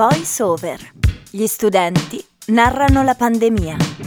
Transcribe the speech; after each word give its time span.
Voice 0.00 0.42
Over. 0.42 0.92
Gli 1.28 1.46
studenti 1.46 2.24
narrano 2.46 3.02
la 3.02 3.14
pandemia. 3.14 3.99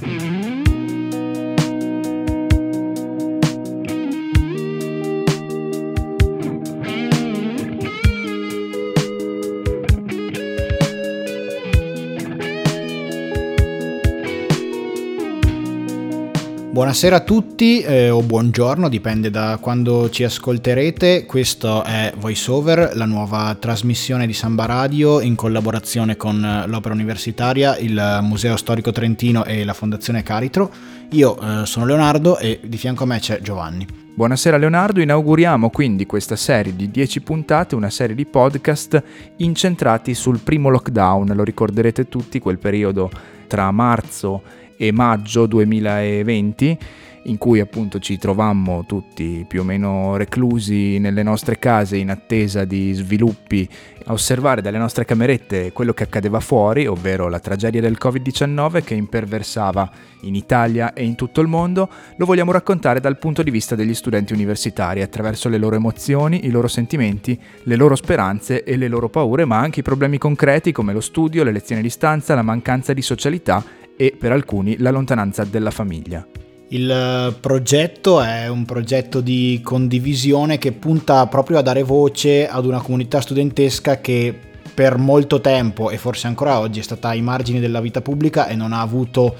Buonasera 16.74 17.18
a 17.18 17.20
tutti 17.20 17.82
eh, 17.82 18.10
o 18.10 18.24
buongiorno, 18.24 18.90
dipende 18.90 19.30
da 19.30 19.60
quando 19.62 20.10
ci 20.10 20.24
ascolterete. 20.24 21.24
Questo 21.28 21.84
è 21.84 22.12
VoiceOver, 22.18 22.94
la 22.96 23.06
nuova 23.06 23.56
trasmissione 23.60 24.26
di 24.26 24.34
Samba 24.34 24.66
Radio 24.66 25.22
in 25.22 25.36
collaborazione 25.36 26.18
con 26.18 26.44
eh, 26.44 26.68
l'Opera 26.68 26.96
Universitaria, 26.96 27.78
il 27.78 28.22
Museo 28.24 28.58
Storico 28.58 28.92
Trentino 28.92 29.46
e 29.46 29.64
la 29.64 29.74
Fondazione 29.74 30.24
Caritro. 30.24 30.72
Io 31.12 31.38
eh, 31.40 31.68
sono 31.68 31.86
Leonardo 31.86 32.40
e 32.40 32.60
di 32.64 32.78
fianco 32.78 33.04
a 33.04 33.06
me 33.06 33.20
c'è 33.20 33.40
Giovanni. 33.40 33.86
Buonasera 34.16 34.58
Leonardo, 34.58 35.00
inauguriamo 35.00 35.70
quindi 35.70 36.08
questa 36.08 36.36
serie 36.36 36.76
di 36.76 36.90
10 36.90 37.22
puntate, 37.22 37.76
una 37.76 37.92
serie 37.92 38.16
di 38.16 38.26
podcast 38.26 39.04
incentrati 39.38 40.16
sul 40.16 40.40
primo 40.40 40.70
lockdown. 40.70 41.34
Lo 41.36 41.44
ricorderete 41.44 42.10
tutti, 42.10 42.40
quel 42.40 42.58
periodo 42.58 43.12
tra 43.46 43.70
marzo 43.70 44.42
e 44.42 44.63
e 44.78 44.92
maggio 44.92 45.46
2020 45.46 46.78
in 47.24 47.38
cui 47.38 47.60
appunto 47.60 48.00
ci 48.00 48.18
trovammo 48.18 48.86
tutti 48.86 49.46
più 49.48 49.62
o 49.62 49.64
meno 49.64 50.18
reclusi 50.18 50.98
nelle 51.00 51.24
nostre 51.24 51.60
case 51.60 51.98
in 51.98 52.10
attesa 52.10 52.66
di 52.66 52.92
sviluppi, 52.94 53.68
a 54.06 54.12
osservare 54.12 54.62
dalle 54.62 54.78
nostre 54.78 55.06
camerette 55.06 55.72
quello 55.72 55.94
che 55.94 56.04
accadeva 56.04 56.40
fuori, 56.40 56.86
ovvero 56.86 57.30
la 57.30 57.40
tragedia 57.40 57.80
del 57.80 57.98
Covid-19 58.02 58.84
che 58.84 58.96
imperversava 58.96 59.90
in 60.22 60.36
Italia 60.36 60.94
e 60.94 61.04
in 61.04 61.16
tutto 61.16 61.42
il 61.42 61.48
mondo, 61.48 61.90
lo 62.18 62.26
vogliamo 62.26 62.52
raccontare 62.52 63.00
dal 63.00 63.18
punto 63.18 63.44
di 63.44 63.52
vista 63.52 63.76
degli 63.76 63.94
studenti 63.94 64.34
universitari, 64.34 65.02
attraverso 65.02 65.48
le 65.48 65.58
loro 65.58 65.76
emozioni, 65.76 66.46
i 66.46 66.50
loro 66.50 66.68
sentimenti, 66.68 67.40
le 67.64 67.76
loro 67.76 67.96
speranze 67.96 68.64
e 68.64 68.76
le 68.76 68.88
loro 68.88 69.10
paure, 69.10 69.46
ma 69.46 69.60
anche 69.60 69.80
i 69.80 69.84
problemi 69.84 70.18
concreti 70.18 70.72
come 70.72 70.94
lo 70.94 71.02
studio, 71.02 71.44
le 71.44 71.52
lezioni 71.52 71.82
a 71.82 71.84
distanza, 71.84 72.36
la 72.36 72.42
mancanza 72.42 72.94
di 72.94 73.02
socialità 73.02 73.64
e 73.96 74.16
per 74.18 74.32
alcuni 74.32 74.78
la 74.78 74.92
lontananza 74.92 75.44
della 75.44 75.72
famiglia. 75.72 76.26
Il 76.70 76.90
eh, 76.90 77.34
progetto 77.40 78.22
è 78.22 78.48
un 78.48 78.66
progetto 78.66 79.22
di 79.22 79.62
condivisione 79.64 80.58
che 80.58 80.72
punta 80.72 81.28
proprio 81.28 81.60
a 81.60 81.62
dare 81.62 81.84
voce 81.84 82.48
ad 82.48 82.66
una 82.66 82.82
comunità 82.82 83.22
studentesca 83.22 84.02
che 84.02 84.36
per 84.74 84.98
molto 84.98 85.40
tempo 85.40 85.92
e 85.92 85.98
forse 85.98 86.26
ancora 86.26 86.60
oggi 86.60 86.80
è 86.80 86.84
stata 86.84 87.10
ai 87.10 87.22
margini 87.22 87.60
della 87.60 87.80
vita 87.80 88.02
pubblica 88.02 88.48
e 88.48 88.56
non 88.56 88.74
ha 88.74 88.82
avuto 88.82 89.36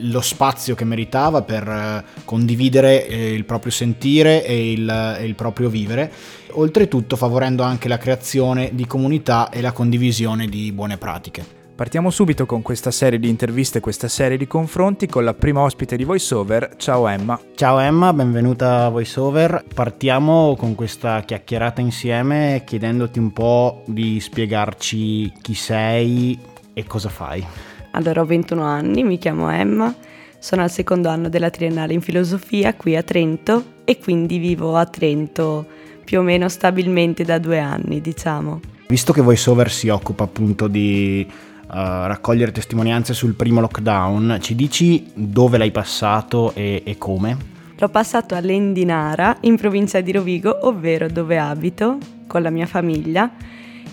lo 0.00 0.20
spazio 0.20 0.74
che 0.74 0.84
meritava 0.84 1.42
per 1.42 1.66
eh, 1.66 2.04
condividere 2.24 3.06
eh, 3.06 3.32
il 3.32 3.44
proprio 3.44 3.72
sentire 3.72 4.44
e 4.44 4.72
il, 4.72 5.16
e 5.18 5.24
il 5.24 5.34
proprio 5.34 5.68
vivere, 5.68 6.12
oltretutto 6.50 7.16
favorendo 7.16 7.62
anche 7.62 7.88
la 7.88 7.98
creazione 7.98 8.70
di 8.74 8.86
comunità 8.86 9.48
e 9.48 9.60
la 9.60 9.72
condivisione 9.72 10.46
di 10.46 10.70
buone 10.70 10.98
pratiche. 10.98 11.55
Partiamo 11.76 12.08
subito 12.08 12.46
con 12.46 12.62
questa 12.62 12.90
serie 12.90 13.18
di 13.18 13.28
interviste, 13.28 13.80
questa 13.80 14.08
serie 14.08 14.38
di 14.38 14.46
confronti 14.46 15.06
con 15.06 15.24
la 15.24 15.34
prima 15.34 15.60
ospite 15.60 15.98
di 15.98 16.04
VoiceOver. 16.04 16.76
Ciao 16.78 17.06
Emma. 17.06 17.38
Ciao 17.54 17.78
Emma, 17.78 18.14
benvenuta 18.14 18.86
a 18.86 18.88
VoiceOver. 18.88 19.62
Partiamo 19.74 20.56
con 20.56 20.74
questa 20.74 21.20
chiacchierata 21.20 21.82
insieme 21.82 22.62
chiedendoti 22.64 23.18
un 23.18 23.30
po' 23.30 23.82
di 23.84 24.18
spiegarci 24.20 25.30
chi 25.42 25.52
sei 25.52 26.38
e 26.72 26.84
cosa 26.86 27.10
fai. 27.10 27.44
Allora, 27.90 28.22
ho 28.22 28.24
21 28.24 28.62
anni, 28.62 29.04
mi 29.04 29.18
chiamo 29.18 29.50
Emma, 29.50 29.94
sono 30.38 30.62
al 30.62 30.70
secondo 30.70 31.10
anno 31.10 31.28
della 31.28 31.50
triennale 31.50 31.92
in 31.92 32.00
filosofia 32.00 32.72
qui 32.72 32.96
a 32.96 33.02
Trento 33.02 33.62
e 33.84 33.98
quindi 33.98 34.38
vivo 34.38 34.76
a 34.76 34.86
Trento 34.86 35.66
più 36.02 36.20
o 36.20 36.22
meno 36.22 36.48
stabilmente 36.48 37.22
da 37.22 37.36
due 37.36 37.58
anni, 37.58 38.00
diciamo. 38.00 38.60
Visto 38.88 39.12
che 39.12 39.20
VoiceOver 39.20 39.70
si 39.70 39.88
occupa 39.88 40.24
appunto 40.24 40.68
di 40.68 41.26
raccogliere 41.68 42.52
testimonianze 42.52 43.12
sul 43.14 43.34
primo 43.34 43.60
lockdown, 43.60 44.38
ci 44.40 44.54
dici 44.54 45.10
dove 45.14 45.58
l'hai 45.58 45.70
passato 45.70 46.52
e, 46.54 46.82
e 46.84 46.98
come? 46.98 47.54
L'ho 47.78 47.88
passato 47.88 48.34
a 48.34 48.40
Lendinara, 48.40 49.36
in 49.40 49.56
provincia 49.56 50.00
di 50.00 50.12
Rovigo, 50.12 50.66
ovvero 50.66 51.08
dove 51.08 51.38
abito 51.38 51.98
con 52.26 52.40
la 52.40 52.50
mia 52.50 52.66
famiglia, 52.66 53.30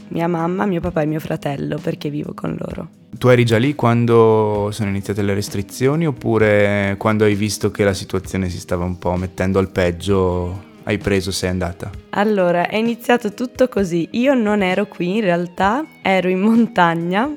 mia 0.10 0.28
mamma, 0.28 0.66
mio 0.66 0.80
papà 0.80 1.02
e 1.02 1.06
mio 1.06 1.20
fratello, 1.20 1.78
perché 1.82 2.10
vivo 2.10 2.34
con 2.34 2.56
loro. 2.58 2.88
Tu 3.18 3.28
eri 3.28 3.44
già 3.44 3.58
lì 3.58 3.76
quando 3.76 4.70
sono 4.72 4.90
iniziate 4.90 5.22
le 5.22 5.34
restrizioni 5.34 6.08
oppure 6.08 6.96
quando 6.98 7.26
hai 7.26 7.36
visto 7.36 7.72
che 7.72 7.84
la 7.84 7.94
situazione 7.94 8.50
si 8.50 8.60
stava 8.60 8.86
un 8.86 8.98
po' 8.98 9.16
mettendo 9.16 9.60
al 9.60 9.70
peggio 9.70 10.72
hai 10.84 10.98
preso 10.98 11.32
sei 11.32 11.50
andata? 11.50 11.90
Allora, 12.12 12.68
è 12.68 12.76
iniziato 12.76 13.34
tutto 13.34 13.68
così. 13.70 14.08
Io 14.12 14.34
non 14.34 14.62
ero 14.62 14.86
qui 14.86 15.18
in 15.18 15.22
realtà, 15.22 15.86
ero 16.02 16.28
in 16.28 16.40
montagna 16.40 17.30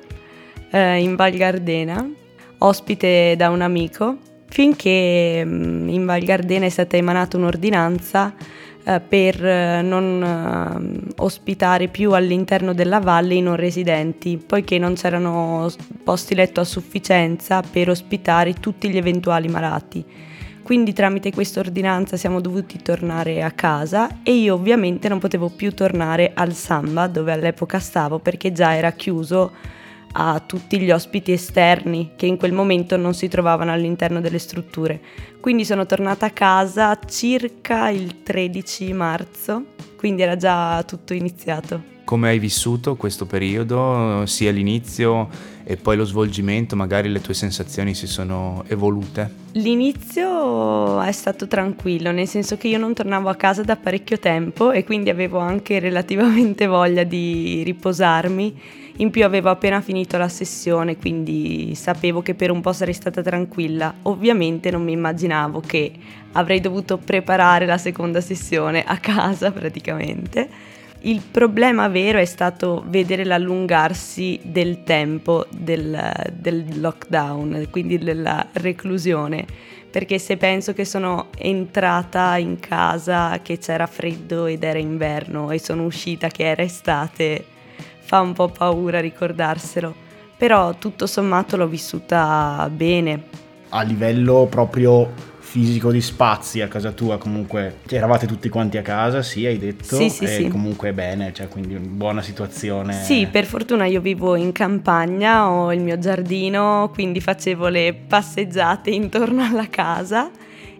eh, 0.71 1.01
in 1.01 1.17
Val 1.17 1.33
Gardena, 1.33 2.09
ospite 2.59 3.35
da 3.37 3.51
un 3.51 3.61
amico, 3.61 4.19
finché 4.49 5.43
mm, 5.45 5.89
in 5.89 6.05
Val 6.05 6.23
Gardena 6.23 6.67
è 6.67 6.71
stata 6.71 6.97
emanata 6.97 7.37
un'ordinanza 7.37 8.35
eh, 8.85 9.01
per 9.01 9.45
eh, 9.45 9.83
non 9.83 10.23
eh, 10.23 11.13
ospitare 11.17 11.89
più 11.89 12.13
all'interno 12.13 12.73
della 12.73 13.01
valle 13.01 13.35
i 13.35 13.43
non 13.43 13.57
residenti, 13.57 14.37
poiché 14.39 14.79
non 14.79 14.95
c'erano 14.95 15.69
posti 16.05 16.35
letto 16.35 16.61
a 16.61 16.65
sufficienza 16.65 17.63
per 17.63 17.91
ospitare 17.91 18.55
tutti 18.55 18.89
gli 18.89 18.97
eventuali 18.97 19.49
malati. 19.49 20.05
Quindi 20.63 20.93
tramite 20.93 21.31
questa 21.31 21.61
ordinanza 21.61 22.17
siamo 22.17 22.41
dovuti 22.41 22.83
tornare 22.83 23.41
a 23.43 23.53
casa 23.53 24.19
e 24.25 24.33
io 24.33 24.55
ovviamente 24.55 25.09
non 25.09 25.21
potevo 25.21 25.49
più 25.49 25.73
tornare 25.73 26.33
al 26.35 26.55
Samba 26.55 27.07
dove 27.07 27.33
all'epoca 27.33 27.79
stavo 27.79 28.19
perché 28.19 28.51
già 28.51 28.75
era 28.75 28.91
chiuso 28.91 29.53
a 30.19 30.41
tutti 30.41 30.81
gli 30.81 30.91
ospiti 30.91 31.33
esterni 31.33 32.13
che 32.17 32.25
in 32.25 32.39
quel 32.39 32.53
momento 32.53 32.97
non 32.97 33.13
si 33.13 33.29
trovavano 33.29 33.73
all'interno 33.73 34.21
delle 34.21 34.39
strutture. 34.39 35.01
Quindi 35.41 35.67
sono 35.67 35.85
tornata 35.85 36.27
a 36.27 36.31
casa 36.31 36.99
circa 37.07 37.91
il 37.91 38.23
13 38.23 38.93
marzo, 38.95 39.65
quindi 39.97 40.23
era 40.23 40.37
già 40.37 40.83
tutto 40.85 41.13
iniziato. 41.13 41.95
Come 42.05 42.29
hai 42.29 42.39
vissuto 42.39 42.97
questo 42.97 43.27
periodo, 43.27 44.25
sia 44.27 44.51
l'inizio 44.53 45.29
e 45.69 45.77
poi 45.77 45.97
lo 45.97 46.05
svolgimento, 46.05 46.77
magari 46.77 47.09
le 47.09 47.21
tue 47.21 47.35
sensazioni 47.35 47.93
si 47.93 48.07
sono 48.07 48.63
evolute? 48.69 49.29
L'inizio 49.55 51.01
è 51.01 51.11
stato 51.11 51.49
tranquillo, 51.49 52.13
nel 52.13 52.29
senso 52.29 52.57
che 52.57 52.69
io 52.69 52.79
non 52.79 52.95
tornavo 52.95 53.29
a 53.29 53.35
casa 53.35 53.63
da 53.63 53.75
parecchio 53.75 54.21
tempo 54.21 54.71
e 54.71 54.85
quindi 54.85 55.11
avevo 55.11 55.39
anche 55.39 55.81
relativamente 55.81 56.67
voglia 56.69 57.03
di 57.03 57.65
riposarmi 57.65 58.85
in 58.99 59.11
più 59.11 59.25
avevo 59.25 59.51
appena 59.51 59.81
finito 59.81 60.17
la 60.17 60.29
sessione, 60.29 60.97
quindi 60.97 61.75
sapevo 61.75 62.23
che 62.23 62.35
per 62.35 62.51
un 62.51 62.61
po' 62.61 62.73
sarei 62.73 62.95
stata 62.95 63.21
tranquilla. 63.21 63.93
Ovviamente 64.03 64.71
non 64.71 64.85
mi 64.85 64.93
immaginavo 64.93 65.61
che 65.61 65.93
avrei 66.33 66.61
dovuto 66.61 66.97
preparare 66.97 67.67
la 67.67 67.77
seconda 67.77 68.21
sessione 68.21 68.85
a 68.85 68.97
casa 68.99 69.51
praticamente. 69.51 70.49
Il 71.01 71.23
problema 71.31 71.89
vero 71.89 72.19
è 72.19 72.25
stato 72.25 72.85
vedere 72.87 73.25
l'allungarsi 73.25 74.41
del 74.43 74.83
tempo 74.83 75.47
del, 75.51 76.13
del 76.33 76.81
lockdown, 76.81 77.69
quindi 77.71 77.99
della 77.99 78.47
reclusione 78.53 79.75
perché 79.97 80.19
se 80.19 80.37
penso 80.37 80.75
che 80.75 80.85
sono 80.85 81.29
entrata 81.39 82.37
in 82.37 82.61
casa 82.61 83.41
che 83.41 83.57
c'era 83.57 83.87
freddo 83.87 84.45
ed 84.45 84.63
era 84.63 84.79
inverno 84.79 85.51
e 85.51 85.59
sono 85.59 85.85
uscita 85.85 86.29
che 86.29 86.45
era 86.45 86.61
estate, 86.61 87.43
fa 88.01 88.21
un 88.21 88.35
po' 88.35 88.49
paura 88.49 89.01
ricordarselo, 89.01 89.95
però 90.37 90.75
tutto 90.75 91.07
sommato 91.07 91.57
l'ho 91.57 91.67
vissuta 91.67 92.69
bene. 92.71 93.23
A 93.71 93.81
livello 93.81 94.47
proprio 94.51 95.11
fisico 95.57 95.91
di 95.91 96.03
spazi 96.03 96.61
a 96.61 96.69
casa 96.69 96.93
tua 96.93 97.17
comunque 97.17 97.79
cioè, 97.87 97.97
eravate 97.97 98.27
tutti 98.27 98.51
quanti 98.51 98.77
a 98.77 98.83
casa 98.83 99.23
sì 99.23 99.47
hai 99.47 99.57
detto 99.57 99.97
sì, 99.97 100.11
sì, 100.11 100.25
e 100.25 100.29
sì. 100.29 100.49
comunque 100.49 100.93
bene 100.93 101.33
cioè 101.33 101.49
quindi 101.49 101.75
una 101.75 101.87
buona 101.87 102.21
situazione 102.21 102.93
sì 102.93 103.27
per 103.31 103.47
fortuna 103.47 103.87
io 103.87 104.03
vivo 104.03 104.37
in 104.37 104.53
campagna 104.53 105.49
ho 105.49 105.73
il 105.73 105.81
mio 105.81 105.99
giardino 105.99 106.91
quindi 106.93 107.23
facevo 107.23 107.69
le 107.69 107.95
passeggiate 107.95 108.91
intorno 108.91 109.43
alla 109.43 109.67
casa 109.71 110.31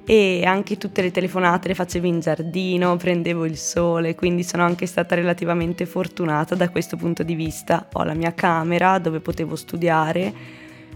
e 0.05 0.45
anche 0.45 0.77
tutte 0.77 1.01
le 1.01 1.11
telefonate 1.11 1.67
le 1.67 1.75
facevo 1.75 2.07
in 2.07 2.21
giardino, 2.21 2.95
prendevo 2.97 3.45
il 3.45 3.57
sole, 3.57 4.15
quindi 4.15 4.45
sono 4.45 4.63
anche 4.63 4.87
stata 4.87 5.17
relativamente 5.17 5.85
fortunata 5.85 6.55
da 6.55 6.69
questo 6.69 6.97
punto 6.97 7.25
di 7.25 7.35
vista. 7.35 7.89
Ho 7.93 8.05
la 8.05 8.15
mia 8.15 8.33
camera 8.33 9.01
dove 9.01 9.19
potevo 9.19 9.57
studiare, 9.57 10.33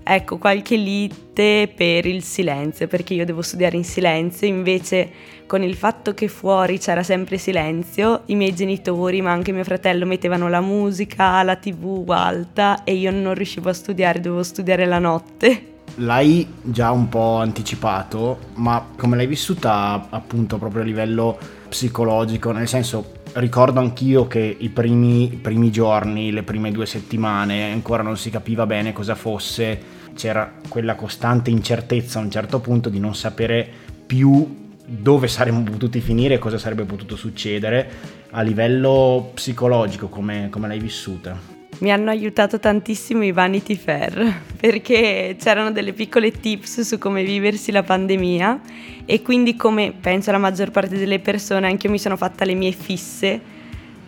ecco, 0.02 0.38
qualche 0.38 0.76
lite 0.76 1.73
per 1.75 2.06
il 2.06 2.23
silenzio, 2.23 2.87
perché 2.87 3.14
io 3.14 3.25
devo 3.25 3.43
studiare 3.43 3.76
in 3.76 3.85
silenzio, 3.85 4.47
invece 4.47 5.11
con 5.47 5.62
il 5.62 5.75
fatto 5.75 6.14
che 6.14 6.29
fuori 6.29 6.79
c'era 6.79 7.02
sempre 7.02 7.37
silenzio, 7.37 8.23
i 8.26 8.37
miei 8.37 8.55
genitori, 8.55 9.20
ma 9.20 9.32
anche 9.32 9.52
mio 9.52 9.64
fratello 9.64 10.06
mettevano 10.06 10.49
la 10.49 10.61
musica, 10.61 11.43
la 11.43 11.56
tv 11.56 12.08
alta 12.11 12.85
e 12.85 12.94
io 12.94 13.11
non 13.11 13.35
riuscivo 13.35 13.69
a 13.69 13.73
studiare, 13.73 14.20
dovevo 14.20 14.43
studiare 14.43 14.87
la 14.87 14.99
notte. 14.99 15.64
L'hai 15.97 16.46
già 16.62 16.93
un 16.93 17.08
po' 17.08 17.37
anticipato, 17.38 18.38
ma 18.55 18.87
come 18.96 19.17
l'hai 19.17 19.26
vissuta 19.26 20.06
appunto 20.08 20.56
proprio 20.56 20.82
a 20.82 20.85
livello 20.85 21.37
psicologico? 21.69 22.53
Nel 22.53 22.69
senso, 22.69 23.19
ricordo 23.35 23.81
anch'io 23.81 24.27
che 24.27 24.56
i 24.59 24.69
primi, 24.69 25.32
i 25.32 25.37
primi 25.37 25.71
giorni, 25.71 26.32
le 26.32 26.43
prime 26.43 26.71
due 26.71 26.87
settimane, 26.87 27.73
ancora 27.73 28.03
non 28.03 28.17
si 28.17 28.31
capiva 28.31 28.67
bene 28.67 28.93
cosa 28.93 29.15
fosse, 29.15 29.99
c'era 30.15 30.53
quella 30.69 30.94
costante 30.94 31.50
incertezza 31.50 32.19
a 32.19 32.23
un 32.23 32.31
certo 32.31 32.61
punto 32.61 32.88
di 32.88 32.99
non 32.99 33.15
sapere 33.15 33.69
più 34.06 34.69
dove 34.85 35.29
saremmo 35.29 35.62
potuti 35.62 36.00
finire 36.00 36.35
e 36.35 36.38
cosa 36.38 36.59
sarebbe 36.59 36.85
potuto 36.85 37.15
succedere 37.15 37.91
a 38.31 38.43
livello 38.43 39.31
psicologico, 39.35 40.09
come, 40.09 40.49
come 40.50 40.67
l'hai 40.67 40.81
vissuta? 40.81 41.59
Mi 41.81 41.93
hanno 41.93 42.11
aiutato 42.11 42.59
tantissimo 42.59 43.25
i 43.25 43.32
Vanity 43.32 43.75
Fair 43.77 44.43
perché 44.59 45.37
c'erano 45.38 45.71
delle 45.71 45.93
piccole 45.93 46.31
tips 46.31 46.81
su 46.81 46.99
come 46.99 47.23
viversi 47.23 47.73
la 47.73 47.82
pandemia 47.82 48.61
e 49.06 49.23
quindi 49.23 49.56
come 49.56 49.93
penso 49.99 50.31
la 50.31 50.38
maggior 50.38 50.71
parte 50.71 50.99
delle 50.99 51.21
persone 51.21 51.67
anche 51.67 51.87
io 51.87 51.93
mi 51.93 51.99
sono 51.99 52.17
fatta 52.17 52.44
le 52.44 52.55
mie 52.55 52.73
fisse 52.73 53.59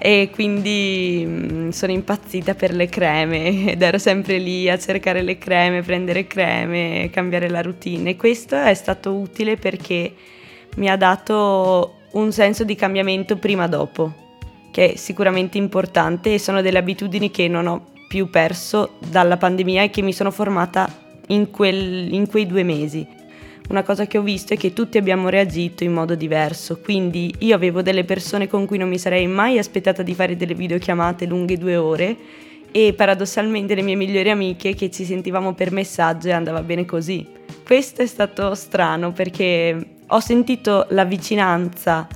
e 0.05 0.31
quindi 0.33 1.25
mm, 1.25 1.69
sono 1.69 1.93
impazzita 1.93 2.55
per 2.55 2.75
le 2.75 2.89
creme 2.89 3.71
ed 3.71 3.81
ero 3.83 3.99
sempre 3.99 4.39
lì 4.39 4.69
a 4.69 4.77
cercare 4.77 5.23
le 5.23 5.39
creme, 5.39 5.81
prendere 5.83 6.27
creme, 6.27 7.09
cambiare 7.13 7.49
la 7.49 7.63
routine. 7.63 8.11
E 8.11 8.17
questo 8.17 8.57
è 8.61 8.75
stato 8.75 9.15
utile 9.15 9.57
perché 9.57 10.13
mi 10.75 10.91
ha 10.91 10.97
dato 10.97 11.99
un 12.15 12.33
senso 12.33 12.65
di 12.65 12.75
cambiamento 12.75 13.37
prima-dopo 13.37 14.22
che 14.73 14.95
è 14.95 14.97
sicuramente 14.97 15.59
importante 15.59 16.35
e 16.35 16.39
sono 16.41 16.63
delle 16.63 16.79
abitudini 16.79 17.31
che 17.31 17.47
non 17.47 17.69
ho 17.69 17.91
più 18.09 18.29
perso 18.31 18.95
dalla 18.99 19.37
pandemia 19.37 19.85
e 19.85 19.91
che 19.91 20.03
mi 20.03 20.13
sono 20.13 20.33
formata 20.33 20.93
in, 21.29 21.51
quel, 21.51 22.13
in 22.13 22.27
quei 22.27 22.47
due 22.47 22.65
mesi. 22.65 23.07
Una 23.69 23.85
cosa 23.85 24.07
che 24.07 24.19
ho 24.19 24.23
visto 24.23 24.55
è 24.55 24.57
che 24.57 24.73
tutti 24.73 24.99
abbiamo 24.99 25.29
reagito 25.29 25.85
in 25.85 25.93
modo 25.93 26.15
diverso, 26.15 26.81
quindi 26.81 27.33
io 27.39 27.55
avevo 27.55 27.81
delle 27.81 28.05
persone 28.05 28.49
con 28.49 28.67
cui 28.67 28.77
non 28.77 28.89
mi 28.89 28.99
sarei 28.99 29.27
mai 29.29 29.59
aspettata 29.59 30.03
di 30.03 30.15
fare 30.15 30.37
delle 30.37 30.55
videochiamate 30.55 31.27
lunghe 31.27 31.57
due 31.57 31.77
ore 31.77 32.17
e 32.73 32.95
paradossalmente 32.95 33.75
le 33.75 33.83
mie 33.83 33.95
migliori 33.95 34.31
amiche 34.31 34.75
che 34.75 34.91
ci 34.91 35.05
sentivamo 35.05 35.55
per 35.55 35.71
messaggio 35.71 36.29
e 36.29 36.33
andava 36.33 36.63
bene 36.63 36.85
così. 36.85 37.27
Questo 37.65 38.03
è 38.03 38.07
stato 38.07 38.55
strano 38.55 39.13
perché 39.13 39.87
ho 40.07 40.21
sentito 40.21 40.87
la 40.91 41.05
vicinanza 41.05 42.09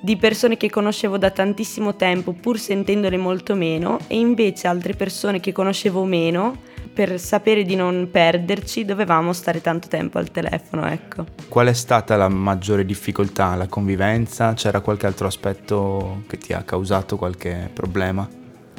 di 0.00 0.16
persone 0.16 0.56
che 0.56 0.70
conoscevo 0.70 1.18
da 1.18 1.30
tantissimo 1.30 1.94
tempo 1.94 2.32
pur 2.32 2.58
sentendole 2.58 3.18
molto 3.18 3.54
meno 3.54 3.98
e 4.06 4.18
invece 4.18 4.66
altre 4.66 4.94
persone 4.94 5.40
che 5.40 5.52
conoscevo 5.52 6.04
meno 6.04 6.68
per 6.92 7.20
sapere 7.20 7.62
di 7.62 7.76
non 7.76 8.08
perderci 8.10 8.84
dovevamo 8.84 9.32
stare 9.32 9.60
tanto 9.60 9.88
tempo 9.88 10.18
al 10.18 10.30
telefono, 10.30 10.86
ecco. 10.86 11.24
Qual 11.48 11.68
è 11.68 11.72
stata 11.72 12.16
la 12.16 12.28
maggiore 12.28 12.84
difficoltà? 12.84 13.54
La 13.54 13.68
convivenza? 13.68 14.54
C'era 14.54 14.80
qualche 14.80 15.06
altro 15.06 15.26
aspetto 15.26 16.22
che 16.26 16.38
ti 16.38 16.52
ha 16.52 16.62
causato 16.62 17.16
qualche 17.16 17.70
problema? 17.72 18.28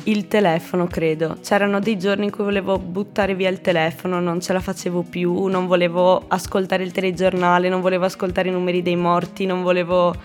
Il 0.04 0.28
telefono, 0.28 0.88
credo. 0.88 1.38
C'erano 1.42 1.80
dei 1.80 1.98
giorni 1.98 2.26
in 2.26 2.32
cui 2.32 2.44
volevo 2.44 2.80
buttare 2.80 3.36
via 3.36 3.50
il 3.50 3.62
telefono, 3.62 4.20
non 4.20 4.42
ce 4.42 4.52
la 4.52 4.60
facevo 4.60 5.04
più, 5.04 5.46
non 5.46 5.68
volevo 5.68 6.26
ascoltare 6.28 6.84
il 6.84 6.92
telegiornale, 6.92 7.70
non 7.70 7.82
volevo 7.82 8.06
ascoltare 8.06 8.50
i 8.50 8.52
numeri 8.52 8.82
dei 8.82 8.96
morti, 8.96 9.46
non 9.46 9.62
volevo 9.62 10.16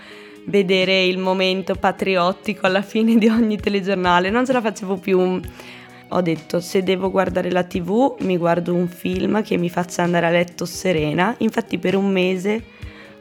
vedere 0.47 1.05
il 1.05 1.17
momento 1.17 1.75
patriottico 1.75 2.65
alla 2.65 2.81
fine 2.81 3.17
di 3.17 3.27
ogni 3.27 3.57
telegiornale, 3.57 4.29
non 4.29 4.45
ce 4.45 4.53
la 4.53 4.61
facevo 4.61 4.97
più. 4.97 5.39
Ho 6.09 6.21
detto 6.21 6.59
se 6.61 6.83
devo 6.83 7.11
guardare 7.11 7.51
la 7.51 7.63
tv 7.63 8.15
mi 8.19 8.37
guardo 8.37 8.73
un 8.73 8.87
film 8.87 9.43
che 9.43 9.57
mi 9.57 9.69
faccia 9.69 10.03
andare 10.03 10.25
a 10.25 10.29
letto 10.29 10.65
serena, 10.65 11.35
infatti 11.39 11.77
per 11.77 11.95
un 11.95 12.09
mese 12.09 12.63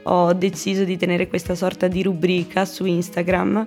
ho 0.08 0.32
deciso 0.32 0.84
di 0.84 0.96
tenere 0.96 1.26
questa 1.26 1.56
sorta 1.56 1.88
di 1.88 2.02
rubrica 2.02 2.64
su 2.64 2.84
Instagram 2.84 3.66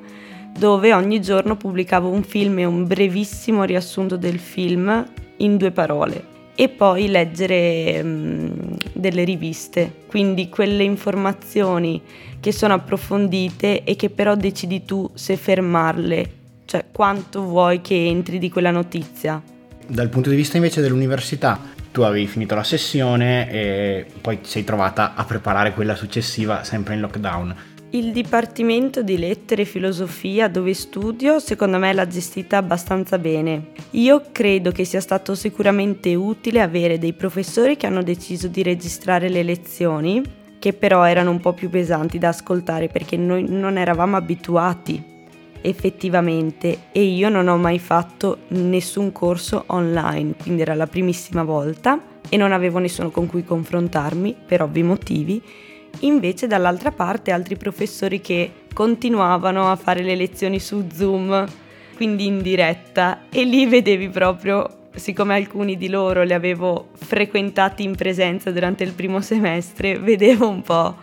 dove 0.57 0.93
ogni 0.93 1.21
giorno 1.21 1.57
pubblicavo 1.57 2.09
un 2.09 2.23
film 2.23 2.59
e 2.59 2.65
un 2.65 2.87
brevissimo 2.87 3.65
riassunto 3.65 4.15
del 4.15 4.39
film 4.39 5.05
in 5.37 5.57
due 5.57 5.71
parole. 5.71 6.37
E 6.55 6.69
poi 6.69 7.07
leggere 7.07 8.01
um, 8.01 8.68
delle 8.99 9.23
riviste, 9.23 10.03
quindi 10.07 10.49
quelle 10.49 10.83
informazioni 10.83 12.01
che 12.39 12.51
sono 12.51 12.73
approfondite 12.73 13.83
e 13.83 13.95
che 13.95 14.09
però 14.09 14.35
decidi 14.35 14.85
tu 14.85 15.09
se 15.13 15.35
fermarle, 15.35 16.31
cioè 16.65 16.85
quanto 16.91 17.43
vuoi 17.43 17.81
che 17.81 18.07
entri 18.07 18.39
di 18.39 18.49
quella 18.49 18.71
notizia. 18.71 19.41
Dal 19.85 20.09
punto 20.09 20.29
di 20.29 20.35
vista 20.35 20.57
invece 20.57 20.81
dell'università, 20.81 21.59
tu 21.91 22.01
avevi 22.01 22.27
finito 22.27 22.55
la 22.55 22.63
sessione 22.63 23.51
e 23.51 24.05
poi 24.21 24.41
ti 24.41 24.49
sei 24.49 24.63
trovata 24.63 25.15
a 25.15 25.25
preparare 25.25 25.73
quella 25.73 25.95
successiva 25.95 26.63
sempre 26.63 26.93
in 26.93 27.01
lockdown. 27.01 27.55
Il 27.91 28.11
Dipartimento 28.11 29.01
di 29.01 29.17
Lettere 29.17 29.63
e 29.63 29.65
Filosofia 29.65 30.47
dove 30.47 30.75
studio 30.75 31.39
secondo 31.39 31.79
me 31.79 31.91
l'ha 31.91 32.05
gestita 32.05 32.57
abbastanza 32.57 33.17
bene. 33.17 33.71
Io 33.91 34.25
credo 34.31 34.71
che 34.71 34.85
sia 34.85 35.01
stato 35.01 35.33
sicuramente 35.33 36.13
utile 36.13 36.61
avere 36.61 36.99
dei 36.99 37.13
professori 37.13 37.77
che 37.77 37.87
hanno 37.87 38.03
deciso 38.03 38.47
di 38.47 38.61
registrare 38.61 39.27
le 39.27 39.41
lezioni 39.41 40.21
che 40.59 40.73
però 40.73 41.03
erano 41.03 41.31
un 41.31 41.39
po' 41.39 41.53
più 41.53 41.71
pesanti 41.71 42.19
da 42.19 42.27
ascoltare 42.27 42.89
perché 42.89 43.17
noi 43.17 43.45
non 43.49 43.75
eravamo 43.75 44.17
abituati 44.17 45.03
effettivamente 45.61 46.81
e 46.91 47.01
io 47.01 47.27
non 47.29 47.47
ho 47.47 47.57
mai 47.57 47.79
fatto 47.79 48.41
nessun 48.49 49.11
corso 49.11 49.63
online, 49.67 50.35
quindi 50.39 50.61
era 50.61 50.75
la 50.75 50.85
primissima 50.85 51.41
volta 51.41 51.99
e 52.29 52.37
non 52.37 52.51
avevo 52.51 52.77
nessuno 52.77 53.09
con 53.09 53.25
cui 53.25 53.43
confrontarmi 53.43 54.35
per 54.45 54.61
ovvi 54.61 54.83
motivi. 54.83 55.41
Invece 56.01 56.47
dall'altra 56.47 56.91
parte 56.91 57.31
altri 57.31 57.57
professori 57.57 58.21
che 58.21 58.51
continuavano 58.73 59.69
a 59.69 59.75
fare 59.75 60.01
le 60.01 60.15
lezioni 60.15 60.59
su 60.59 60.87
Zoom, 60.93 61.45
quindi 61.95 62.25
in 62.25 62.41
diretta 62.41 63.23
e 63.29 63.43
lì 63.43 63.65
vedevi 63.65 64.09
proprio 64.09 64.77
siccome 64.95 65.35
alcuni 65.35 65.77
di 65.77 65.89
loro 65.89 66.23
li 66.23 66.33
avevo 66.33 66.89
frequentati 66.93 67.83
in 67.83 67.95
presenza 67.95 68.51
durante 68.51 68.83
il 68.83 68.93
primo 68.93 69.21
semestre, 69.21 69.99
vedevo 69.99 70.47
un 70.47 70.61
po' 70.61 70.95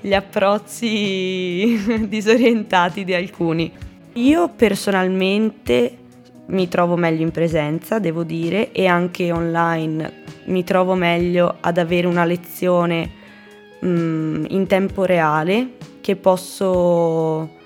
gli 0.00 0.14
approcci 0.14 2.06
disorientati 2.08 3.04
di 3.04 3.14
alcuni. 3.14 3.70
Io 4.14 4.48
personalmente 4.48 5.96
mi 6.46 6.68
trovo 6.68 6.96
meglio 6.96 7.22
in 7.22 7.30
presenza, 7.30 7.98
devo 7.98 8.22
dire, 8.22 8.72
e 8.72 8.86
anche 8.86 9.30
online 9.32 10.26
mi 10.44 10.64
trovo 10.64 10.94
meglio 10.94 11.56
ad 11.60 11.78
avere 11.78 12.06
una 12.06 12.24
lezione 12.24 13.17
mh, 13.80 13.88
mm, 13.88 14.44
in 14.48 14.66
tempo 14.66 15.04
reale 15.04 15.76
che 16.00 16.16
posso 16.16 17.56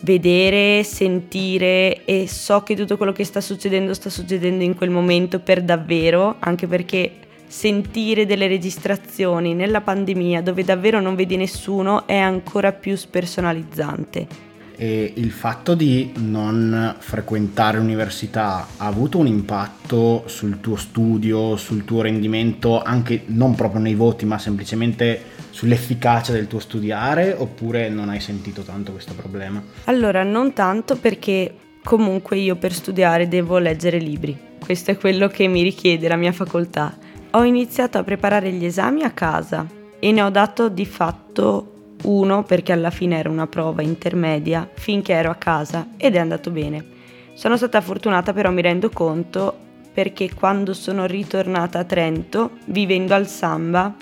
vedere, 0.00 0.84
sentire 0.84 2.04
e 2.04 2.28
so 2.28 2.62
che 2.62 2.76
tutto 2.76 2.96
quello 2.96 3.12
che 3.12 3.24
sta 3.24 3.40
succedendo 3.40 3.94
sta 3.94 4.10
succedendo 4.10 4.62
in 4.62 4.76
quel 4.76 4.90
momento 4.90 5.40
per 5.40 5.62
davvero, 5.62 6.36
anche 6.38 6.66
perché 6.66 7.12
sentire 7.48 8.26
delle 8.26 8.48
registrazioni 8.48 9.54
nella 9.54 9.80
pandemia 9.80 10.42
dove 10.42 10.64
davvero 10.64 11.00
non 11.00 11.14
vedi 11.14 11.36
nessuno 11.36 12.06
è 12.06 12.16
ancora 12.16 12.72
più 12.72 12.96
spersonalizzante. 12.96 14.44
E 14.78 15.12
il 15.16 15.30
fatto 15.30 15.74
di 15.74 16.12
non 16.16 16.96
frequentare 16.98 17.78
l'università 17.78 18.66
ha 18.76 18.86
avuto 18.86 19.16
un 19.16 19.26
impatto 19.26 20.24
sul 20.26 20.60
tuo 20.60 20.76
studio, 20.76 21.56
sul 21.56 21.86
tuo 21.86 22.02
rendimento, 22.02 22.82
anche 22.82 23.22
non 23.26 23.54
proprio 23.54 23.80
nei 23.80 23.94
voti, 23.94 24.26
ma 24.26 24.38
semplicemente 24.38 25.34
sull'efficacia 25.56 26.32
del 26.32 26.48
tuo 26.48 26.58
studiare 26.58 27.32
oppure 27.32 27.88
non 27.88 28.10
hai 28.10 28.20
sentito 28.20 28.60
tanto 28.60 28.92
questo 28.92 29.14
problema? 29.14 29.62
Allora, 29.84 30.22
non 30.22 30.52
tanto 30.52 30.96
perché 30.96 31.54
comunque 31.82 32.36
io 32.36 32.56
per 32.56 32.74
studiare 32.74 33.26
devo 33.26 33.56
leggere 33.56 33.96
libri. 33.96 34.36
Questo 34.62 34.90
è 34.90 34.98
quello 34.98 35.28
che 35.28 35.48
mi 35.48 35.62
richiede 35.62 36.08
la 36.08 36.16
mia 36.16 36.32
facoltà. 36.32 36.94
Ho 37.30 37.42
iniziato 37.42 37.96
a 37.96 38.04
preparare 38.04 38.52
gli 38.52 38.66
esami 38.66 39.02
a 39.02 39.12
casa 39.12 39.66
e 39.98 40.12
ne 40.12 40.20
ho 40.20 40.28
dato 40.28 40.68
di 40.68 40.84
fatto 40.84 41.94
uno 42.02 42.42
perché 42.42 42.72
alla 42.72 42.90
fine 42.90 43.18
era 43.18 43.30
una 43.30 43.46
prova 43.46 43.80
intermedia 43.80 44.68
finché 44.74 45.14
ero 45.14 45.30
a 45.30 45.36
casa 45.36 45.88
ed 45.96 46.16
è 46.16 46.18
andato 46.18 46.50
bene. 46.50 46.84
Sono 47.32 47.56
stata 47.56 47.80
fortunata 47.80 48.34
però 48.34 48.50
mi 48.50 48.60
rendo 48.60 48.90
conto 48.90 49.56
perché 49.94 50.34
quando 50.34 50.74
sono 50.74 51.06
ritornata 51.06 51.78
a 51.78 51.84
Trento, 51.84 52.58
vivendo 52.66 53.14
al 53.14 53.26
Samba, 53.26 53.94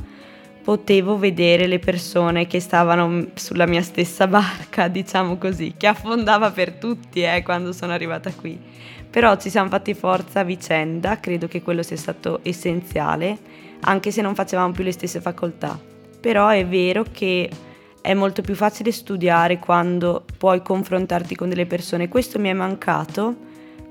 potevo 0.65 1.19
vedere 1.19 1.67
le 1.67 1.79
persone 1.79 2.47
che 2.47 2.59
stavano 2.59 3.27
sulla 3.35 3.67
mia 3.67 3.83
stessa 3.83 4.27
barca, 4.27 4.89
diciamo 4.89 5.37
così, 5.37 5.75
che 5.77 5.87
affondava 5.87 6.51
per 6.51 6.73
tutti 6.73 7.23
eh, 7.23 7.43
quando 7.45 7.73
sono 7.73 7.93
arrivata 7.93 8.33
qui. 8.33 8.59
Però 9.11 9.37
ci 9.37 9.51
siamo 9.51 9.69
fatti 9.69 9.93
forza 9.93 10.41
a 10.41 10.45
vicenda, 10.45 11.21
credo 11.21 11.47
che 11.47 11.63
quello 11.63 11.83
sia 11.83 11.99
stato 11.99 12.41
essenziale, 12.43 13.37
anche 13.81 14.11
se 14.11 14.23
non 14.23 14.35
facevamo 14.35 14.73
più 14.73 14.83
le 14.83 14.93
stesse 14.93 15.21
facoltà. 15.21 15.79
Però 16.19 16.49
è 16.49 16.67
vero 16.67 17.05
che 17.13 17.51
è 18.01 18.15
molto 18.15 18.41
più 18.41 18.55
facile 18.55 18.91
studiare 18.91 19.59
quando 19.59 20.25
puoi 20.39 20.63
confrontarti 20.63 21.37
con 21.37 21.51
delle 21.51 21.67
persone. 21.67 22.09
Questo 22.09 22.39
mi 22.39 22.49
è 22.49 22.55
mancato, 22.55 23.37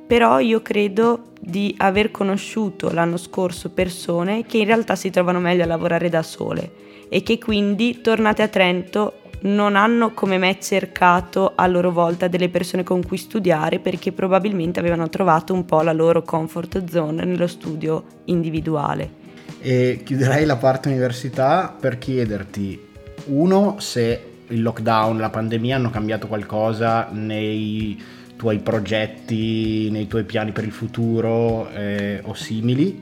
però 0.06 0.40
io 0.40 0.62
credo 0.62 1.32
di 1.40 1.74
aver 1.78 2.12
conosciuto 2.12 2.92
l'anno 2.92 3.18
scorso 3.18 3.70
persone 3.70 4.46
che 4.46 4.58
in 4.58 4.66
realtà 4.66 4.96
si 4.96 5.10
trovano 5.10 5.40
meglio 5.40 5.64
a 5.64 5.68
lavorare 5.68 6.10
da 6.10 6.22
sole 6.22 6.72
e 7.10 7.22
che 7.24 7.38
quindi 7.38 8.02
tornate 8.02 8.42
a 8.42 8.48
Trento 8.48 9.22
non 9.44 9.76
hanno 9.76 10.14
come 10.14 10.38
me 10.38 10.58
cercato 10.62 11.52
a 11.56 11.68
loro 11.68 11.92
volta 11.92 12.28
delle 12.28 12.50
persone 12.50 12.84
con 12.84 13.06
cui 13.06 13.18
studiare 13.18 13.80
perché 13.80 14.12
probabilmente 14.12 14.80
avevano 14.80 15.10
trovato 15.10 15.54
un 15.54 15.66
po' 15.66 15.82
la 15.82 15.92
loro 15.92 16.22
comfort 16.24 16.86
zone 16.90 17.26
nello 17.26 17.48
studio 17.48 18.04
individuale. 18.26 19.22
E 19.60 20.02
chiuderei 20.04 20.46
la 20.46 20.56
parte 20.56 20.90
università 20.90 21.76
per 21.78 21.98
chiederti, 21.98 22.88
uno, 23.26 23.76
se 23.80 24.32
il 24.48 24.62
lockdown, 24.62 25.18
la 25.18 25.30
pandemia 25.30 25.76
hanno 25.76 25.90
cambiato 25.90 26.28
qualcosa 26.28 27.10
nei 27.12 28.02
tuoi 28.44 28.60
progetti, 28.60 29.90
nei 29.90 30.06
tuoi 30.06 30.26
piani 30.26 30.52
per 30.52 30.66
il 30.66 30.74
futuro 30.74 31.70
eh, 31.70 32.20
o 32.26 32.34
simili? 32.34 33.02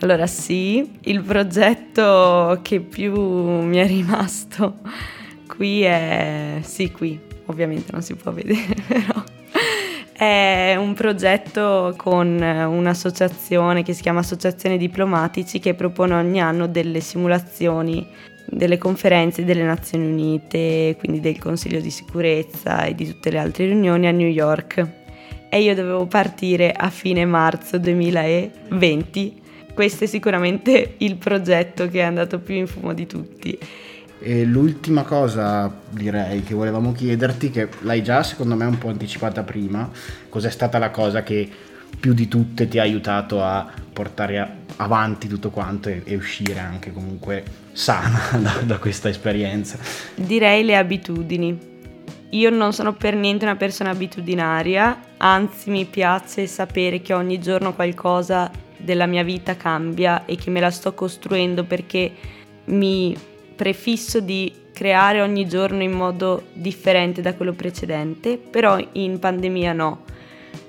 Allora 0.00 0.26
sì, 0.26 0.92
il 1.02 1.20
progetto 1.20 2.60
che 2.62 2.80
più 2.80 3.20
mi 3.20 3.76
è 3.76 3.86
rimasto 3.86 4.78
qui 5.46 5.82
è... 5.82 6.60
sì, 6.62 6.90
qui, 6.90 7.20
ovviamente 7.46 7.92
non 7.92 8.00
si 8.00 8.14
può 8.14 8.32
vedere, 8.32 8.74
però 8.88 9.22
è 10.14 10.74
un 10.78 10.94
progetto 10.94 11.92
con 11.98 12.40
un'associazione 12.40 13.82
che 13.82 13.92
si 13.92 14.00
chiama 14.00 14.20
Associazione 14.20 14.78
Diplomatici 14.78 15.58
che 15.58 15.74
propone 15.74 16.14
ogni 16.14 16.40
anno 16.40 16.66
delle 16.66 17.00
simulazioni 17.00 18.08
delle 18.48 18.78
conferenze 18.78 19.44
delle 19.44 19.64
Nazioni 19.64 20.06
Unite, 20.06 20.96
quindi 20.98 21.20
del 21.20 21.38
Consiglio 21.38 21.80
di 21.80 21.90
sicurezza 21.90 22.84
e 22.84 22.94
di 22.94 23.06
tutte 23.06 23.30
le 23.30 23.38
altre 23.38 23.66
riunioni 23.66 24.06
a 24.06 24.12
New 24.12 24.28
York. 24.28 24.88
E 25.48 25.62
io 25.62 25.74
dovevo 25.74 26.06
partire 26.06 26.72
a 26.72 26.90
fine 26.90 27.24
marzo 27.24 27.78
2020. 27.78 29.42
Questo 29.74 30.04
è 30.04 30.06
sicuramente 30.06 30.94
il 30.98 31.16
progetto 31.16 31.88
che 31.88 32.00
è 32.00 32.02
andato 32.02 32.38
più 32.38 32.54
in 32.54 32.66
fumo 32.66 32.92
di 32.92 33.06
tutti. 33.06 33.58
E 34.18 34.44
l'ultima 34.44 35.02
cosa 35.02 35.72
direi 35.90 36.42
che 36.42 36.54
volevamo 36.54 36.92
chiederti, 36.92 37.50
che 37.50 37.68
l'hai 37.80 38.02
già 38.02 38.22
secondo 38.22 38.56
me 38.56 38.64
un 38.64 38.78
po' 38.78 38.88
anticipata 38.88 39.42
prima, 39.42 39.90
cos'è 40.30 40.50
stata 40.50 40.78
la 40.78 40.90
cosa 40.90 41.22
che 41.22 41.48
più 41.98 42.12
di 42.14 42.28
tutte 42.28 42.68
ti 42.68 42.78
ha 42.78 42.82
aiutato 42.82 43.42
a 43.42 43.68
portare 43.92 44.64
avanti 44.76 45.26
tutto 45.26 45.50
quanto 45.50 45.88
e, 45.88 46.02
e 46.04 46.16
uscire 46.16 46.58
anche 46.58 46.92
comunque 46.92 47.42
sana 47.72 48.18
da, 48.38 48.60
da 48.62 48.78
questa 48.78 49.08
esperienza? 49.08 49.78
Direi 50.14 50.64
le 50.64 50.76
abitudini. 50.76 51.74
Io 52.30 52.50
non 52.50 52.72
sono 52.72 52.92
per 52.92 53.14
niente 53.14 53.44
una 53.44 53.56
persona 53.56 53.90
abitudinaria, 53.90 55.00
anzi 55.16 55.70
mi 55.70 55.84
piace 55.84 56.46
sapere 56.46 57.00
che 57.00 57.14
ogni 57.14 57.38
giorno 57.38 57.72
qualcosa 57.72 58.50
della 58.76 59.06
mia 59.06 59.22
vita 59.22 59.56
cambia 59.56 60.24
e 60.26 60.36
che 60.36 60.50
me 60.50 60.60
la 60.60 60.70
sto 60.70 60.92
costruendo 60.92 61.64
perché 61.64 62.12
mi 62.66 63.16
prefisso 63.54 64.20
di 64.20 64.52
creare 64.72 65.22
ogni 65.22 65.48
giorno 65.48 65.82
in 65.82 65.92
modo 65.92 66.48
differente 66.52 67.22
da 67.22 67.34
quello 67.34 67.52
precedente, 67.52 68.36
però 68.36 68.76
in 68.92 69.18
pandemia 69.18 69.72
no 69.72 70.04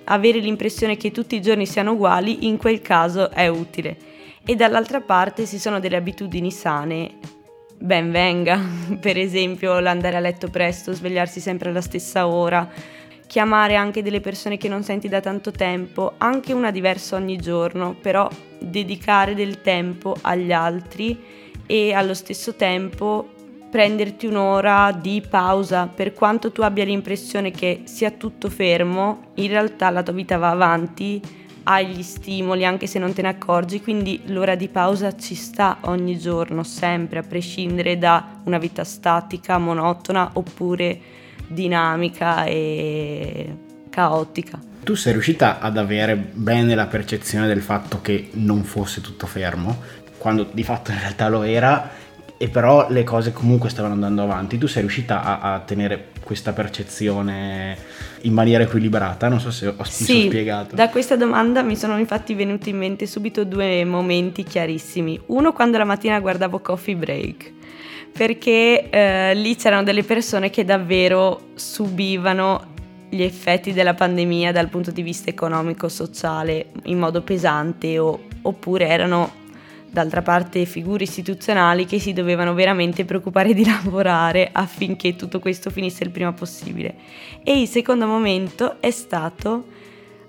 avere 0.09 0.39
l'impressione 0.39 0.97
che 0.97 1.11
tutti 1.11 1.35
i 1.35 1.41
giorni 1.41 1.65
siano 1.65 1.93
uguali 1.93 2.47
in 2.47 2.57
quel 2.57 2.81
caso 2.81 3.29
è 3.31 3.47
utile. 3.47 3.97
E 4.45 4.55
dall'altra 4.55 5.01
parte 5.01 5.45
se 5.45 5.59
sono 5.59 5.79
delle 5.79 5.97
abitudini 5.97 6.51
sane, 6.51 7.15
ben 7.77 8.11
venga. 8.11 8.59
Per 8.99 9.17
esempio 9.17 9.79
l'andare 9.79 10.17
a 10.17 10.21
letto 10.21 10.49
presto, 10.49 10.93
svegliarsi 10.93 11.39
sempre 11.39 11.69
alla 11.69 11.81
stessa 11.81 12.27
ora, 12.27 12.69
chiamare 13.27 13.75
anche 13.75 14.01
delle 14.01 14.21
persone 14.21 14.57
che 14.57 14.69
non 14.69 14.83
senti 14.83 15.09
da 15.09 15.19
tanto 15.19 15.51
tempo, 15.51 16.13
anche 16.17 16.53
una 16.53 16.71
diversa 16.71 17.17
ogni 17.17 17.37
giorno, 17.37 17.95
però 18.01 18.29
dedicare 18.59 19.35
del 19.35 19.61
tempo 19.61 20.15
agli 20.21 20.51
altri 20.51 21.19
e 21.65 21.93
allo 21.93 22.13
stesso 22.13 22.55
tempo 22.55 23.35
prenderti 23.77 24.25
un'ora 24.25 24.91
di 24.91 25.21
pausa, 25.29 25.85
per 25.85 26.15
quanto 26.15 26.51
tu 26.51 26.61
abbia 26.61 26.83
l'impressione 26.83 27.51
che 27.51 27.81
sia 27.83 28.09
tutto 28.09 28.49
fermo, 28.49 29.33
in 29.35 29.49
realtà 29.49 29.91
la 29.91 30.01
tua 30.01 30.13
vita 30.13 30.35
va 30.37 30.49
avanti, 30.49 31.21
hai 31.61 31.85
gli 31.85 32.01
stimoli 32.01 32.65
anche 32.65 32.87
se 32.87 32.97
non 32.97 33.13
te 33.13 33.21
ne 33.21 33.27
accorgi, 33.27 33.79
quindi 33.79 34.21
l'ora 34.25 34.55
di 34.55 34.67
pausa 34.67 35.15
ci 35.15 35.35
sta 35.35 35.77
ogni 35.81 36.17
giorno, 36.17 36.63
sempre, 36.63 37.19
a 37.19 37.21
prescindere 37.21 37.99
da 37.99 38.39
una 38.45 38.57
vita 38.57 38.83
statica, 38.83 39.59
monotona 39.59 40.31
oppure 40.33 40.99
dinamica 41.45 42.45
e 42.45 43.57
caotica. 43.91 44.59
Tu 44.81 44.95
sei 44.95 45.11
riuscita 45.11 45.59
ad 45.59 45.77
avere 45.77 46.15
bene 46.15 46.73
la 46.73 46.87
percezione 46.87 47.45
del 47.45 47.61
fatto 47.61 48.01
che 48.01 48.29
non 48.31 48.63
fosse 48.63 49.01
tutto 49.01 49.27
fermo, 49.27 49.77
quando 50.17 50.47
di 50.51 50.63
fatto 50.63 50.89
in 50.89 50.99
realtà 50.99 51.27
lo 51.27 51.43
era 51.43 52.05
e 52.37 52.49
però 52.49 52.87
le 52.89 53.03
cose 53.03 53.33
comunque 53.33 53.69
stavano 53.69 53.93
andando 53.93 54.21
avanti. 54.21 54.57
Tu 54.57 54.67
sei 54.67 54.81
riuscita 54.81 55.23
a, 55.23 55.53
a 55.55 55.59
tenere 55.59 56.09
questa 56.23 56.53
percezione 56.53 57.77
in 58.21 58.33
maniera 58.33 58.63
equilibrata? 58.63 59.27
Non 59.27 59.39
so 59.39 59.49
se 59.49 59.67
ho 59.67 59.83
sì, 59.83 60.25
spiegato. 60.27 60.75
Da 60.75 60.89
questa 60.89 61.15
domanda 61.15 61.61
mi 61.63 61.75
sono 61.75 61.97
infatti 61.97 62.33
venuti 62.35 62.69
in 62.69 62.77
mente 62.77 63.07
subito 63.07 63.43
due 63.43 63.83
momenti 63.85 64.43
chiarissimi. 64.43 65.19
Uno 65.27 65.53
quando 65.53 65.77
la 65.77 65.85
mattina 65.85 66.19
guardavo 66.19 66.59
Coffee 66.59 66.95
Break, 66.95 67.51
perché 68.11 68.89
eh, 68.89 69.33
lì 69.33 69.55
c'erano 69.55 69.83
delle 69.83 70.03
persone 70.03 70.49
che 70.49 70.63
davvero 70.63 71.49
subivano 71.55 72.75
gli 73.09 73.21
effetti 73.23 73.71
della 73.71 73.93
pandemia 73.93 74.51
dal 74.51 74.67
punto 74.67 74.91
di 74.91 75.01
vista 75.01 75.29
economico-sociale 75.29 76.67
in 76.83 76.99
modo 76.99 77.21
pesante 77.21 77.97
o, 77.97 78.19
oppure 78.41 78.87
erano 78.87 79.45
d'altra 79.89 80.21
parte 80.21 80.65
figure 80.65 81.03
istituzionali 81.03 81.85
che 81.85 81.99
si 81.99 82.13
dovevano 82.13 82.53
veramente 82.53 83.05
preoccupare 83.05 83.53
di 83.53 83.63
lavorare 83.65 84.49
affinché 84.51 85.15
tutto 85.15 85.39
questo 85.39 85.69
finisse 85.69 86.03
il 86.03 86.11
prima 86.11 86.33
possibile. 86.33 86.95
E 87.43 87.61
il 87.61 87.67
secondo 87.67 88.05
momento 88.05 88.79
è 88.79 88.91
stato 88.91 89.65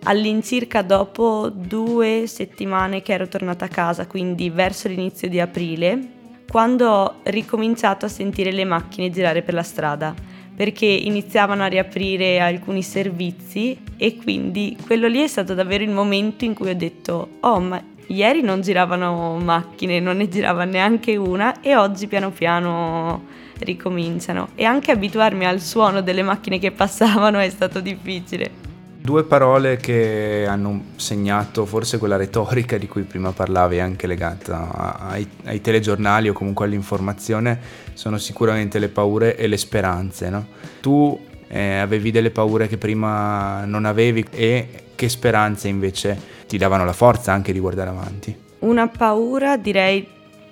all'incirca 0.05 0.83
dopo 0.83 1.51
due 1.53 2.25
settimane 2.27 3.03
che 3.03 3.13
ero 3.13 3.29
tornata 3.29 3.65
a 3.65 3.69
casa, 3.69 4.07
quindi 4.07 4.51
verso 4.51 4.89
l'inizio 4.89 5.29
di 5.29 5.41
aprile, 5.41 6.17
quando 6.51 6.89
ho 6.89 7.15
ricominciato 7.25 8.07
a 8.07 8.09
sentire 8.09 8.53
le 8.53 8.65
macchine 8.65 9.11
girare 9.11 9.43
per 9.43 9.55
la 9.55 9.63
strada 9.63 10.15
perché 10.59 10.87
iniziavano 10.87 11.63
a 11.63 11.69
riaprire 11.69 12.41
alcuni 12.41 12.83
servizi 12.83 13.79
e 13.97 14.17
quindi 14.17 14.77
quello 14.85 15.07
lì 15.07 15.21
è 15.21 15.29
stato 15.29 15.55
davvero 15.55 15.85
il 15.85 15.91
momento 15.91 16.45
in 16.45 16.53
cui 16.53 16.71
ho 16.71 16.75
detto 16.75 17.37
oh 17.39 17.61
ma 17.61 17.81
Ieri 18.11 18.41
non 18.41 18.63
giravano 18.63 19.37
macchine, 19.37 20.01
non 20.01 20.17
ne 20.17 20.29
girava 20.29 20.65
neanche 20.65 21.17
una 21.17 21.61
e 21.61 21.77
oggi 21.77 22.07
piano 22.07 22.31
piano 22.31 23.25
ricominciano. 23.59 24.49
E 24.55 24.65
anche 24.65 24.93
abituarmi 24.93 25.45
al 25.45 25.61
suono 25.61 26.01
delle 26.01 26.23
macchine 26.23 26.59
che 26.59 26.71
passavano 26.71 27.39
è 27.39 27.51
stato 27.51 27.81
difficile. 27.81 28.67
Due 28.99 29.25
parole 29.25 29.77
che 29.77 30.47
hanno 30.49 30.85
segnato 30.97 31.67
forse 31.67 31.99
quella 31.99 32.17
retorica 32.17 32.79
di 32.79 32.89
cui 32.89 33.03
prima 33.03 33.33
parlavi, 33.33 33.79
anche 33.79 34.07
legata 34.07 34.99
ai, 34.99 35.29
ai 35.45 35.61
telegiornali 35.61 36.31
o 36.31 36.33
comunque 36.33 36.65
all'informazione, 36.65 37.61
sono 37.93 38.17
sicuramente 38.17 38.79
le 38.79 38.89
paure 38.89 39.37
e 39.37 39.47
le 39.49 39.59
speranze. 39.59 40.31
No? 40.31 40.47
Tu 40.81 41.27
eh, 41.47 41.77
avevi 41.77 42.11
delle 42.11 42.31
paure 42.31 42.69
che 42.69 42.79
prima 42.79 43.67
non 43.67 43.85
avevi 43.85 44.25
e 44.31 44.69
che 44.95 45.09
speranze 45.11 45.69
invece 45.69 46.37
ti 46.49 46.57
davano 46.57 46.85
la 46.85 46.95
forza 46.95 47.33
anche 47.33 47.53
di 47.53 47.61
guardare 47.61 47.91
avanti. 47.91 48.37
Una 48.61 48.89
paura 48.89 49.57
direi 49.57 50.05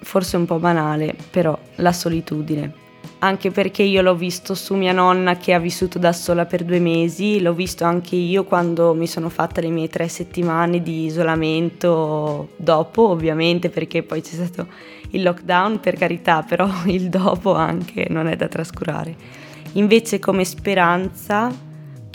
forse 0.03 0.37
un 0.37 0.45
po' 0.45 0.59
banale, 0.59 1.17
però 1.31 1.59
la 1.77 1.93
solitudine. 1.93 2.85
Anche 3.21 3.51
perché 3.51 3.83
io 3.83 4.03
l'ho 4.03 4.15
visto 4.15 4.55
su 4.55 4.75
mia 4.75 4.93
nonna 4.93 5.37
che 5.37 5.55
ha 5.55 5.59
vissuto 5.59 5.99
da 5.99 6.13
sola 6.13 6.45
per 6.45 6.65
due 6.65 6.79
mesi, 6.79 7.41
l'ho 7.41 7.55
visto 7.55 7.85
anche 7.85 8.15
io 8.15 8.45
quando 8.45 8.95
mi 8.95 9.07
sono 9.07 9.31
fatta 9.31 9.63
le 9.63 9.71
mie 9.71 9.89
tre 9.89 10.07
settimane 10.07 10.83
di 10.83 11.07
isolamento 11.07 12.51
dopo, 12.57 13.09
ovviamente 13.09 13.71
perché 13.71 14.03
poi 14.03 14.21
c'è 14.21 14.35
stato 14.35 14.69
il 15.11 15.23
lockdown 15.23 15.81
per 15.81 15.97
carità, 15.97 16.43
però 16.43 16.69
il 16.87 17.09
dopo 17.09 17.55
anche 17.55 18.07
non 18.11 18.29
è 18.29 18.37
da 18.37 18.49
trascurare. 18.49 19.17
Invece 19.73 20.19
come 20.19 20.45
speranza 20.45 21.51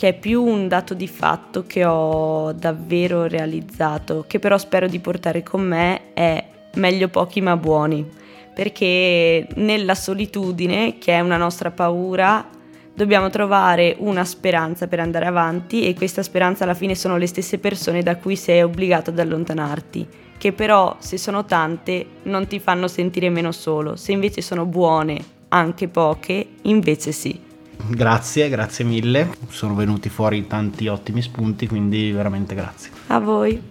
che 0.01 0.07
è 0.07 0.13
più 0.13 0.43
un 0.43 0.67
dato 0.67 0.95
di 0.95 1.07
fatto 1.07 1.67
che 1.67 1.85
ho 1.85 2.53
davvero 2.53 3.27
realizzato, 3.27 4.25
che 4.25 4.39
però 4.39 4.57
spero 4.57 4.87
di 4.87 4.97
portare 4.97 5.43
con 5.43 5.61
me, 5.61 6.13
è 6.13 6.43
meglio 6.77 7.07
pochi 7.07 7.39
ma 7.39 7.55
buoni, 7.55 8.09
perché 8.51 9.47
nella 9.57 9.93
solitudine, 9.93 10.97
che 10.97 11.13
è 11.13 11.19
una 11.19 11.37
nostra 11.37 11.69
paura, 11.69 12.49
dobbiamo 12.91 13.29
trovare 13.29 13.95
una 13.99 14.25
speranza 14.25 14.87
per 14.87 15.01
andare 15.01 15.27
avanti 15.27 15.87
e 15.87 15.93
questa 15.93 16.23
speranza 16.23 16.63
alla 16.63 16.73
fine 16.73 16.95
sono 16.95 17.17
le 17.17 17.27
stesse 17.27 17.59
persone 17.59 18.01
da 18.01 18.15
cui 18.15 18.35
sei 18.35 18.63
obbligato 18.63 19.11
ad 19.11 19.19
allontanarti, 19.19 20.07
che 20.39 20.51
però 20.51 20.95
se 20.97 21.19
sono 21.19 21.45
tante 21.45 22.07
non 22.23 22.47
ti 22.47 22.57
fanno 22.57 22.87
sentire 22.87 23.29
meno 23.29 23.51
solo, 23.51 23.95
se 23.97 24.13
invece 24.13 24.41
sono 24.41 24.65
buone, 24.65 25.23
anche 25.49 25.87
poche, 25.87 26.47
invece 26.63 27.11
sì. 27.11 27.49
Grazie, 27.87 28.49
grazie 28.49 28.85
mille, 28.85 29.29
sono 29.49 29.75
venuti 29.75 30.09
fuori 30.09 30.47
tanti 30.47 30.87
ottimi 30.87 31.21
spunti, 31.21 31.67
quindi 31.67 32.11
veramente 32.11 32.55
grazie. 32.55 32.91
A 33.07 33.19
voi. 33.19 33.61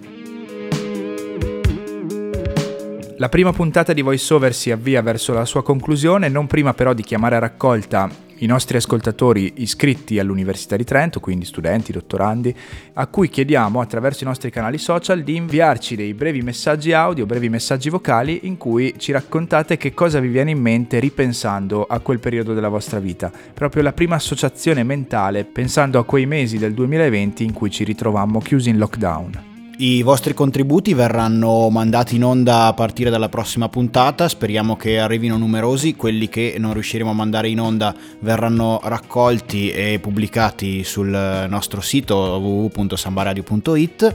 La 3.17 3.29
prima 3.29 3.53
puntata 3.53 3.93
di 3.93 4.01
VoiceOver 4.01 4.55
si 4.55 4.71
avvia 4.71 5.03
verso 5.03 5.35
la 5.35 5.45
sua 5.45 5.63
conclusione, 5.63 6.29
non 6.29 6.47
prima 6.47 6.73
però 6.73 6.95
di 6.95 7.03
chiamare 7.03 7.37
a 7.37 7.41
raccolta 7.41 8.29
i 8.41 8.47
nostri 8.47 8.77
ascoltatori 8.77 9.55
iscritti 9.57 10.19
all'Università 10.19 10.77
di 10.77 10.85
Trento, 10.85 11.21
quindi 11.21 11.45
studenti, 11.45 11.93
dottorandi, 11.93 12.55
a 12.95 13.07
cui 13.07 13.29
chiediamo 13.29 13.81
attraverso 13.81 14.25
i 14.25 14.27
nostri 14.27 14.51
canali 14.51 14.79
social 14.79 15.23
di 15.23 15.37
inviarci 15.37 15.97
dei 15.97 16.15
brevi 16.15 16.43
messaggi 16.43 16.93
audio, 16.93 17.27
brevi 17.27 17.49
messaggi 17.49 17.91
vocali 17.91 18.41
in 18.45 18.57
cui 18.57 18.95
ci 18.99 19.13
raccontate 19.13 19.77
che 19.77 19.95
cosa 19.95 20.21
vi 20.21 20.29
viene 20.29 20.51
in 20.51 20.61
mente 20.61 20.99
ripensando 20.99 21.85
a 21.85 21.99
quel 22.01 22.21
periodo 22.21 22.55
della 22.55 22.69
vostra 22.69 22.99
vita, 22.99 23.31
proprio 23.55 23.83
la 23.83 23.93
prima 23.93 24.17
associazione 24.17 24.83
mentale 24.83 25.45
pensando 25.45 25.99
a 25.99 26.05
quei 26.05 26.27
mesi 26.27 26.59
del 26.59 26.75
2020 26.75 27.45
in 27.45 27.53
cui 27.53 27.71
ci 27.71 27.85
ritrovammo 27.85 28.41
chiusi 28.41 28.71
in 28.71 28.79
lockdown. 28.79 29.50
I 29.83 30.03
vostri 30.03 30.35
contributi 30.35 30.93
verranno 30.93 31.71
mandati 31.71 32.17
in 32.17 32.25
onda 32.25 32.67
a 32.67 32.75
partire 32.75 33.09
dalla 33.09 33.31
prossima 33.31 33.71
puntata, 33.71 34.29
speriamo 34.29 34.77
che 34.77 34.99
arrivino 34.99 35.39
numerosi, 35.39 35.97
quelli 35.97 36.29
che 36.29 36.57
non 36.59 36.75
riusciremo 36.75 37.09
a 37.09 37.15
mandare 37.15 37.49
in 37.49 37.61
onda 37.61 37.95
verranno 38.19 38.79
raccolti 38.83 39.71
e 39.71 39.99
pubblicati 39.99 40.85
sul 40.85 41.47
nostro 41.49 41.81
sito 41.81 42.15
www.sambaradio.it. 42.15 44.15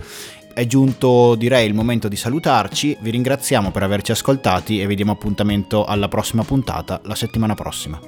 È 0.54 0.68
giunto 0.68 1.34
direi 1.34 1.66
il 1.66 1.74
momento 1.74 2.08
di 2.08 2.16
salutarci, 2.16 2.98
vi 3.00 3.10
ringraziamo 3.10 3.72
per 3.72 3.82
averci 3.82 4.12
ascoltati 4.12 4.80
e 4.80 4.86
vi 4.86 4.94
diamo 4.94 5.14
appuntamento 5.14 5.84
alla 5.84 6.08
prossima 6.08 6.44
puntata 6.44 7.02
la 7.06 7.16
settimana 7.16 7.56
prossima. 7.56 8.00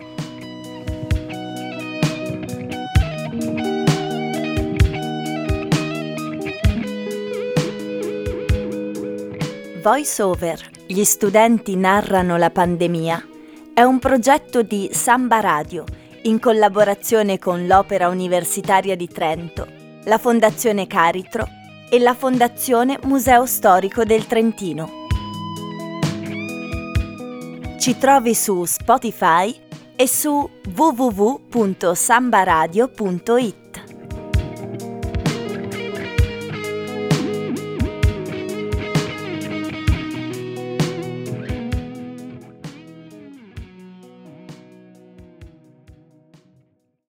Voice 9.88 10.22
Over, 10.22 10.70
gli 10.86 11.06
studenti 11.06 11.77
narrano 11.77 12.36
la 12.36 12.50
pandemia, 12.50 13.25
è 13.74 13.84
un 13.84 14.00
progetto 14.00 14.62
di 14.62 14.89
Samba 14.91 15.39
Radio 15.39 15.86
in 16.24 16.41
collaborazione 16.41 17.39
con 17.39 17.65
l'Opera 17.67 18.10
Universitaria 18.10 18.98
di 18.98 19.08
Trento, 19.08 19.65
la 20.03 20.17
Fondazione 20.17 20.88
Caritro 20.88 21.48
e 21.89 22.00
la 22.00 22.13
Fondazione 22.13 23.00
Museo 23.03 23.46
Storico 23.46 24.03
del 24.03 24.27
Trentino. 24.27 24.91
Ci 27.79 27.98
trovi 27.98 28.36
su 28.36 28.65
Spotify 28.65 29.56
e 29.96 30.06
su 30.06 30.50
www.sambaradio.it. 30.75 33.67